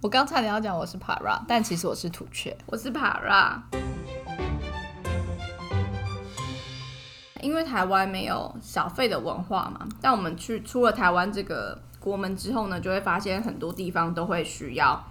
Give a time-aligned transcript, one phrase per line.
[0.00, 2.56] 我刚差点要讲我是 Para，但其实我是土雀。
[2.66, 3.60] 我是 Para，
[7.40, 15.04] 因为台湾没有小费的文化嘛，但我们去出了台湾这个国门之后呢，就会发现很多地方都会需要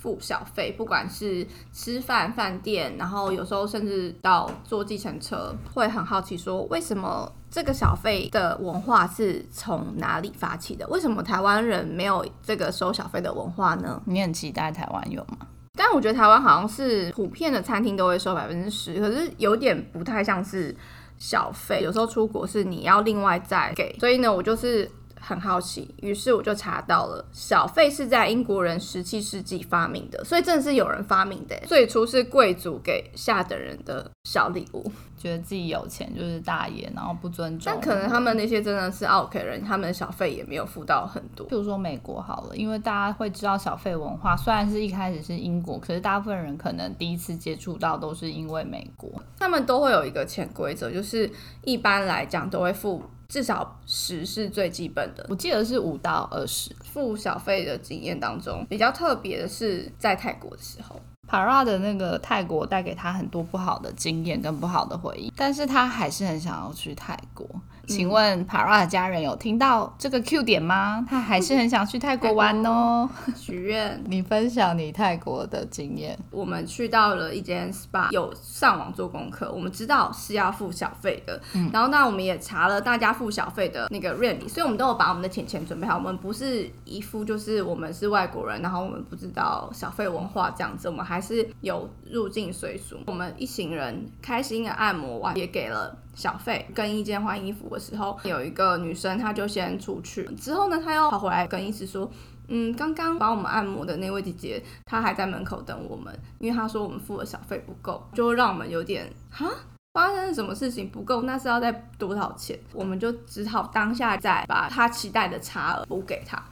[0.00, 7.30] 付小费，不管是吃饭饭店，然后有时候甚至到坐计程车，会很好奇说为什么。
[7.52, 10.86] 这个小费的文化是从哪里发起的？
[10.86, 14.00] 为什么台湾人没有这个收小费的文化呢？
[14.04, 15.48] 你很期待台湾有吗？
[15.76, 20.72] 但我觉得台湾好像是普遍的餐厅都会收百分之十，可是有点不太像是
[21.18, 21.82] 小费。
[21.82, 24.88] 有时候出国是你要另外再给，所以呢，我就是。
[25.30, 31.56] 很好奇，于是我就查到了，小费是在英国人十七世纪发明的，所以真的是有人发明的。
[31.68, 37.72] 最初是贵族给下等人的小礼物，觉得自己有钱就是大爷，然后不尊重。
[37.72, 41.46] 但可能他们那些真的是奥 K 人，他们的小费也没有付到很多。
[41.46, 49.08] 譬如说美国好了，因为大家会知道小费文化，虽然是一开始是英国，可是大部分人可能第一次接触到都是因为美国。
[49.38, 51.30] 他们都会有一个潜规则，就是
[51.62, 53.00] 一般来讲都会付。
[53.30, 56.74] 至少十是最基本的，我记得是五到二十。
[56.82, 67.46] 付小费的经验当中，比较特别的是在泰国的时候，Para 的那个泰国带给他很多不好的经验跟不好的回忆，但是他还是很想要去泰国。
[67.86, 71.04] 请问 Para 的家人有听到这个 Q 点吗？
[71.08, 73.08] 他还是很想去泰国玩哦。
[73.34, 76.18] 许愿，你分享你泰国的经验。
[76.30, 81.40] 我们去到了一间 SPA，有上网做功课，我们知道是要付小费的。
[81.54, 85.96] 嗯，然后那我们也查了大家付小费的那个 range，所以我们都有把我们的钱钱准备好。
[85.96, 92.98] 我们不是一副就是我们是外国人，然后我们不知道小费文化这样子，我们还是有入境随俗。
[93.06, 95.96] 我们一行人开心的按摩完，也给了。
[96.14, 102.10] 小费更衣间换衣服的时候，有一个女生，她就先出去，之后呢，她又跑回来跟医师说，
[102.48, 109.48] 嗯，刚刚帮我们按摩的那位姐姐，她还在门口等我们，因为她说我们付的小费不够，就让我们有点哈，
[109.92, 111.22] 发生了什么事情不够？
[111.22, 112.58] 那是要再多少钱？
[112.72, 116.42] 我们就只好当下再把她期待的差额补给她。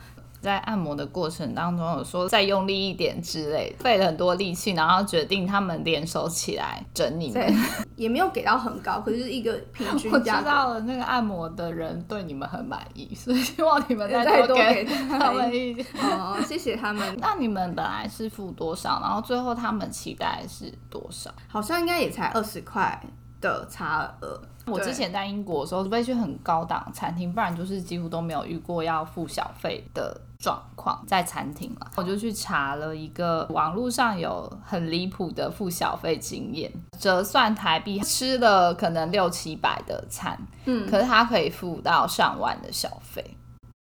[0.41, 7.55] 在按摩的过程当中，有说再用力一点之类，费了很多力气，然后决定他们联手起来整你们，
[7.97, 10.37] 也没有给到很高，可是一个平均价。
[10.37, 15.87] 我知道了，那个按摩的人对你们很满意，所以希望你们再多给他们一点。
[16.01, 17.17] 哦，谢谢他们。
[17.21, 19.01] 那你们本来是付多少？
[19.01, 21.31] 然后最后他们期待是多少？
[21.49, 23.01] 好像应该也才二十块
[23.41, 24.41] 的差额。
[24.67, 31.91] 我之前在英国的时候，除非去很高档餐厅，不然就是几乎都没有遇过要付小费的状况在餐厅了。
[31.97, 43.25] 我就去查了一个网络上有很离谱的付小费经验，折算台币吃了可能六七百的餐，嗯，可是他可以付到上万的小费。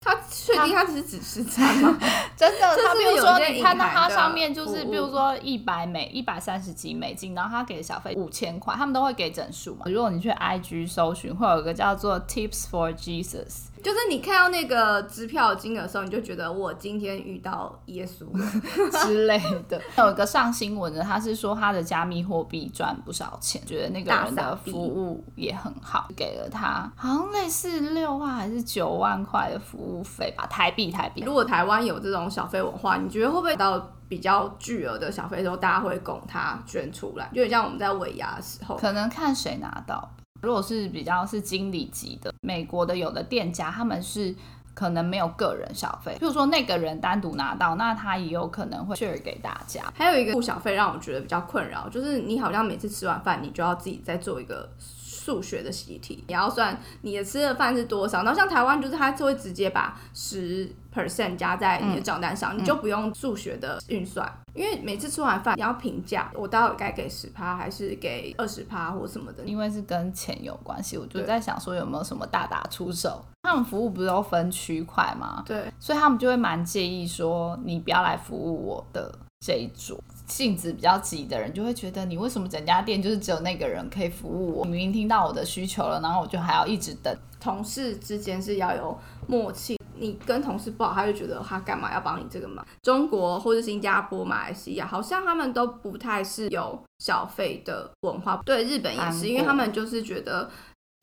[0.01, 1.99] 他确定他只是只吃餐吗？
[2.37, 9.83] 真的，他比如说你看到他上面就是，比如说一百美一百三十几美金，然后他给的小费五千块，他们都会给整数嘛。
[9.87, 13.69] 如果你去 IG 搜寻，会有一个叫做 Tips for Jesus。
[13.81, 18.27] 就是你看到那个支票金额的时候，你就觉得我今天遇到耶稣
[19.07, 19.81] 之类的。
[19.97, 31.23] 有一个上新闻的，他是说他的加密货币赚不少钱，觉得那个人的服务也很好，给了他好像类似六万还是九万块的服务费吧，台币台币。
[31.23, 37.31] 如果台湾有这种小费文化，你觉得会不会到比较巨额的小费的时候，大家会拱他捐出来？
[37.35, 40.09] 就像我们在尾牙的时候，可能看谁拿到。
[40.41, 44.35] 如果是比较是经理级的，美国的有的店家，他们是
[44.79, 49.83] 可能没有个人小费，比如说那个人单独拿到，那他也有可能会 share 给大家。
[49.93, 58.23] 还有一个付小费让我觉得比较困扰，就是你好像每次吃完饭，你就要自己再做一个数学的习题，你要算你的吃的饭是多少。
[58.23, 64.33] 然后像台湾就是他就会直接把十 percent 加在你的账单上，嗯、你就不用数学的运算。
[64.59, 69.45] 嗯因为每次吃完饭你要评价，我到底该给十趴还是给二十趴或什么的？
[69.45, 73.25] 因为是跟钱有关系，我就在想说有没有什么大打出手。
[73.43, 75.45] 他们服务不是都分区块吗？
[75.47, 79.97] 对，所以他们就会蛮介意说你不要来服务我的这一桌。
[80.27, 84.65] 性子比较急的人就会觉得你为什么整家店就是只有那个人可以服务我？
[84.67, 87.17] 你明明听到我的需求了，然后我就还要一直等。
[87.41, 89.78] 同事之间是要有默契。
[90.01, 92.67] 你跟同事不好，他就觉得他干嘛要帮你这个忙？
[92.83, 98.41] 中国或者新加坡、马来西亚，好像他们都不太是有小费的文化。
[98.45, 100.51] 对，日本也是，因为他们就是觉得，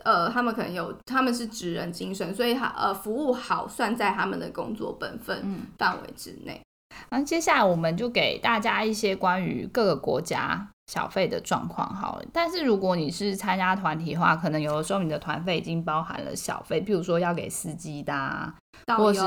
[0.03, 6.61] 呃，他们可能有，他们是职人精神，所以他呃服务好算在他们的工作本分范围之内。
[7.09, 10.69] 那接下来我们就给大家一些关于各个国家。
[10.87, 18.53] 小费的状况好了，但是如果你是参加团体的话，可能有的时候你的团费已经包含了小费，譬如说要给司机的、啊，
[18.95, 19.19] 或是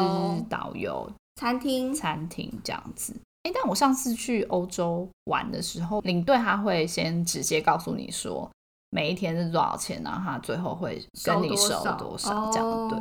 [0.48, 3.12] 导游，餐厅、餐厅这样子。
[3.42, 8.48] 哎，但我上次去欧洲玩的时候，领队他会先直接告诉你说
[8.90, 12.88] 每一天是多少钱，然后他最后会跟你收多少这样。
[12.88, 13.00] 对。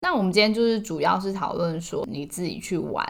[0.00, 3.06] 那我们今天就是主要是讨论说你自己去玩。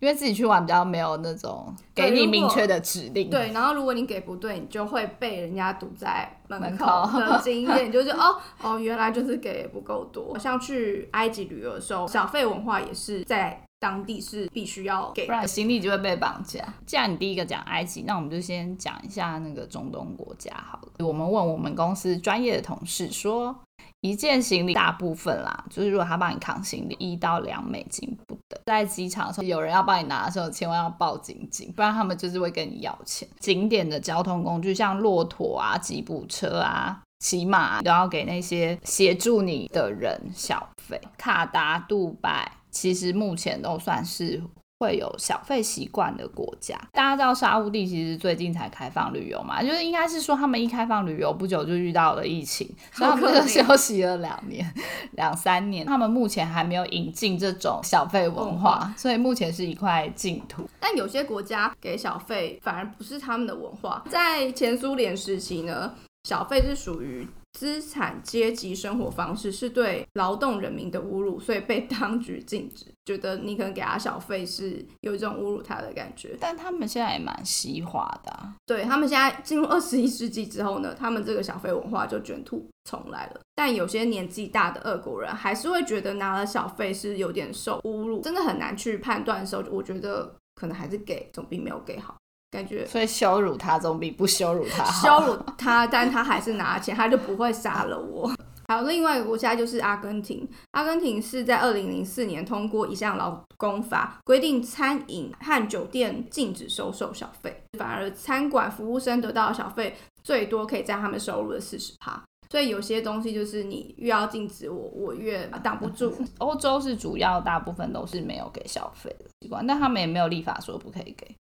[0.00, 6.86] 因为自己去玩比较没有那种给你明确的指令，对，然后如果你给不对，你就会被人家堵在门口
[7.18, 10.38] 的经验，就是哦哦，原来就是给不够多。
[10.38, 16.62] 像去埃及旅游的时候，小费文化也是在当地是必须要给，不然行李就会被绑架。
[16.86, 21.04] 既然你第一个讲埃及，那我们就先讲一下那个中东国家好了。
[21.04, 23.58] 我们问我们公司专业的同事说。
[24.02, 28.58] 一件行李大部分啦，就是如果他帮你扛行李，一到两美金不等。
[28.64, 33.28] 在机场的时候，有人要帮你拿的时候，千万要报警警，不然他们就是会跟你要钱。
[33.38, 40.98] 景点的交通工具，像骆驼啊、吉普车啊、骑马，都要给那些协助你的人小费。
[41.18, 44.42] 卡达、杜拜，其实目前都算是。
[44.82, 54.66] 会有小费习惯的国家，大家知道沙乌地其实最近才开放旅游嘛，就是应该是说他们一开放旅游不久就遇到了疫情，所以他们就休息了两年、
[55.12, 55.84] 两三年。
[55.84, 60.66] 他们目前还没有引进这种小费文化，所以目前是一块净土。
[60.80, 65.92] 但有些国家给小费反而不是他们的文化，在前苏联时期呢，
[66.24, 67.28] 小费是属于。
[67.52, 72.86] 资产阶级生活方式是对劳动人民的侮辱，所以被当局禁止。
[73.04, 76.36] 觉得你可能给他小费是有一种侮辱他的感觉。
[76.40, 78.54] 但他们现在也蛮西化的啊。
[78.64, 83.40] 对，他们现在进入二十一世纪之后呢，他们这个小费文化就卷土重来了。
[83.54, 92.16] 但有些年纪大的俄国人还是会觉得拿了小费是有点受侮辱，真的很难去判断的时候，我觉得可能还是给总比没有给好。
[92.50, 95.20] 感觉，所以羞辱他总比不羞辱他好。
[95.20, 98.30] 羞辱他，但他还是拿钱，他就不会杀了我。
[98.66, 112.22] 还有另外一个国家就是阿根廷，阿根廷是在二零零四年通过一项劳工法，规定餐饮和酒店禁止收受小费，反而餐馆服务生得到的小费最多可以占他们收入的四十趴。
[112.48, 116.12] 所以有些东西就是你越要禁止我，我越挡不住。
[116.38, 121.32] 欧洲是主要大部分都是没有给小费的习惯，但他们也没有立法说不可以给。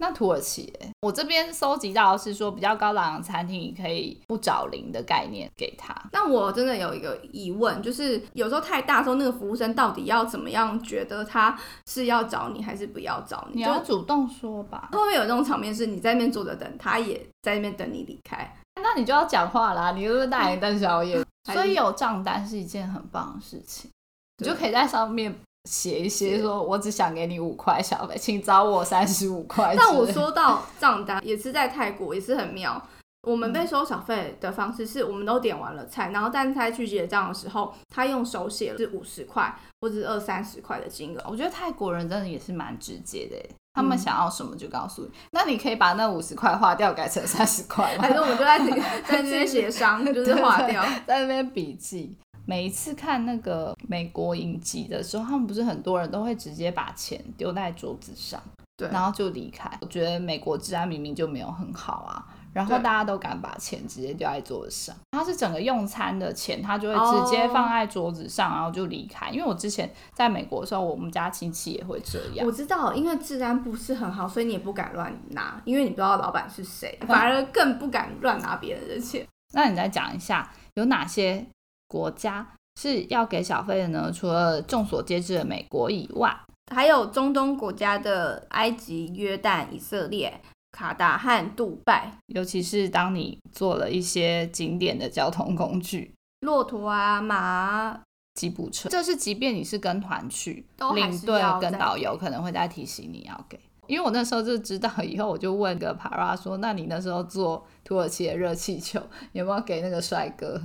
[0.00, 5.94] 那土耳其，我这边搜集到的是说比较高档的餐厅，你可以不找零的概念给他。
[6.12, 13.56] 那我真的有一个疑问，就是有时候太大的时候，那个服务生到底要怎么样觉得他是要找你还是不要找你？
[13.56, 14.88] 你要主动说吧。
[14.92, 18.56] 会不会有这种场面是你在那边坐着等，他也在那边等你离开？
[18.80, 21.24] 那你就要讲话啦，你是不是大眼瞪小眼？
[21.52, 23.90] 所以有账单是一件很棒的事情，
[24.36, 25.34] 你就可以在上面。
[25.64, 29.74] 写一些说，我只想给你五块小费，请找我三十五块。
[29.76, 32.82] 但我说到账单，也是在泰国，也是很妙。
[33.26, 41.22] 我们被收小费的方式是，我们都点完了菜，然后但他去结账的时候，他用手写是五十块或者是二三十块的金额。
[41.28, 43.36] 我觉得泰国人真的也是蛮直接的，
[43.74, 45.10] 他们想要什么就告诉你。
[45.32, 48.58] 那你可以把那五十块划掉，改成三十块，还是我们就在
[49.04, 52.16] 在那边协商， 就是划掉，在那边笔记。
[52.48, 58.42] 每一次看那个美国影集的时候，他们不是很多人都会直接把钱丢在桌子上，
[58.74, 59.70] 对，然后就离开。
[59.82, 62.24] 我觉得美国治安明明就没有很好啊，
[62.54, 64.96] 然后大家都敢把钱直接丢在桌子上。
[65.10, 69.28] 他是整个用餐的钱，他就会直接放在桌子上，然后就离开。
[69.28, 72.46] 因为我之前在美国的时候，我们家亲戚也会这样。
[72.46, 79.26] 我知道，因为治安不是很好，所以你也不敢乱拿，因为你不知道老板是谁，反而更不敢乱拿别人的钱。
[79.52, 81.46] 那你再讲一下有哪些
[81.88, 82.46] 国家
[82.80, 84.12] 是要给小费的呢？
[84.12, 86.38] 除了众所皆知的美国以外，
[86.72, 90.40] 还有中东国家的埃及、约旦、以色列、
[90.70, 92.12] 卡达和杜拜。
[92.26, 96.12] 尤其是当你做了一些景点的交通工具，
[96.46, 97.98] 骆驼啊、马、
[98.34, 100.64] 吉普车，这是即便你是跟团去，
[100.94, 103.58] 领队跟导游可能会再提醒你要给。
[103.86, 109.00] 因为我那时候就知道，以后我就问个帕拉说：“那你那时候坐土耳其的热气球，
[109.32, 110.60] 有没有给那个帅哥？”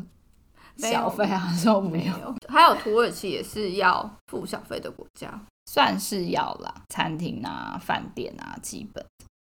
[0.77, 2.35] 小费啊，说没，没有。
[2.47, 6.73] 还有土耳其也是要付小费的国家，算是要啦。
[6.89, 9.05] 餐厅啊、饭店啊，基本。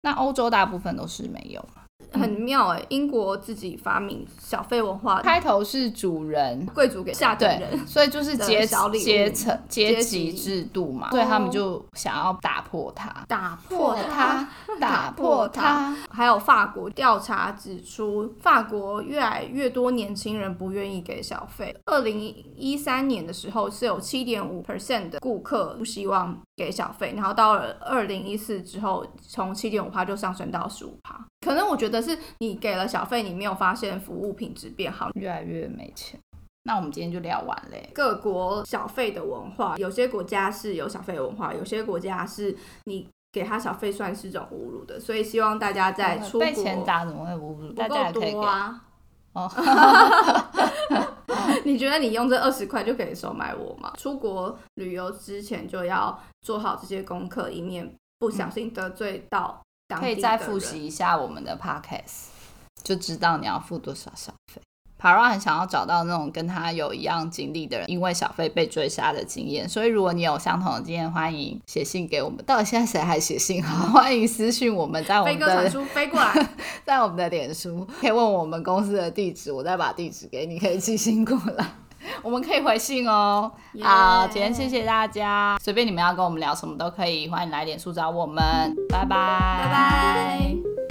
[0.02, 1.64] 那欧洲大部分都是没有。
[2.14, 6.66] 很妙哎、欸，英国自己发明小费文化，开头是主人。
[6.74, 8.66] 贵族给下等人，所以就是阶
[9.00, 14.48] 阶层阶级制度嘛，所以他们就想要打破它，打破它，
[14.80, 15.96] 打破它。
[16.10, 21.76] 还有法国调查指出，法国越来越多年轻人不愿意给小费。
[21.86, 31.24] 二零一三年的时候是有七点五 percent 的顾客不希望给小费，然后到了二零一四之后，从七点五趴就上升到十五趴。
[31.42, 36.20] 可能我觉得是你给了小费，你没有发现服务品质变好，越来越没钱。
[36.64, 37.90] 那我们今天就聊完嘞。
[37.94, 47.72] 各国小费的文化，有些国家是有小费文化，有些国家是你给他小费算是一种侮辱的，所以希望大家在出国被钱砸怎么会侮辱？
[47.74, 48.82] 大家也可以给啊。
[49.34, 49.48] 哦，
[51.66, 53.94] 你觉得你用这二十块就可以收买我吗？
[53.98, 59.62] 出国旅游之前就要做好这些功课，以免不小心得罪到。
[59.90, 62.26] 可以再复习一下我们的 podcast，
[62.84, 64.62] 就知道你要付多少小费。
[65.00, 69.70] Para 很想要找到那种跟他有一样经历的人，因为小费被追杀的经验。
[69.70, 72.44] 所以如果你有相同的经验，欢迎写信给我们。
[72.46, 73.64] 到底现在谁还写信？
[73.64, 76.50] 好，欢迎私信我们，在我们的飞哥传书飞过来，
[76.84, 81.66] 在我们的脸书可以问我们公司的地址，我再把地址给你，可以寄信过来，
[82.24, 83.52] 我们可以回信哦。
[83.84, 90.87] 好，今天谢谢大家，随便你们要跟我们聊什么都可以，欢迎来脸书找我们，拜拜，拜拜。